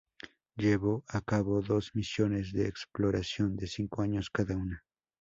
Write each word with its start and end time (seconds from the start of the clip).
Llevó 0.55 1.03
a 1.09 1.21
cabo 1.21 1.61
dos 1.61 1.93
misiones 1.93 2.51
de 2.53 2.65
exploración 2.67 3.55
de 3.55 3.67
cinco 3.67 4.01
años 4.01 4.31
cada 4.31 4.57
una. 4.57 4.83